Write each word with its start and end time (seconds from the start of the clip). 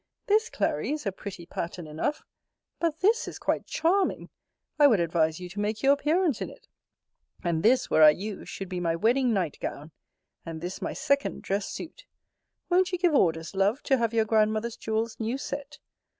This, 0.25 0.49
Clary, 0.49 0.91
is 0.93 1.05
a 1.05 1.11
pretty 1.11 1.45
pattern 1.45 1.85
enough: 1.85 2.23
but 2.79 3.01
this 3.01 3.27
is 3.27 3.37
quite 3.37 3.67
charming! 3.67 4.29
I 4.79 4.87
would 4.87 4.99
advise 4.99 5.39
you 5.39 5.47
to 5.49 5.59
make 5.59 5.83
your 5.83 5.93
appearance 5.93 6.41
in 6.41 6.49
it. 6.49 6.67
And 7.43 7.61
this, 7.61 7.91
were 7.91 8.01
I 8.01 8.09
you, 8.09 8.43
should 8.43 8.67
be 8.67 8.79
my 8.79 8.95
wedding 8.95 9.31
night 9.31 9.59
gown 9.59 9.91
And 10.43 10.59
this 10.59 10.81
my 10.81 10.93
second 10.93 11.43
dressed 11.43 11.71
suit! 11.75 12.07
Won't 12.67 12.91
you 12.91 12.97
give 12.97 13.13
orders, 13.13 13.53
love, 13.53 13.83
to 13.83 13.99
have 13.99 14.11
your 14.11 14.25
grandmother's 14.25 14.75
jewels 14.75 15.19
new 15.19 15.37
set? 15.37 15.77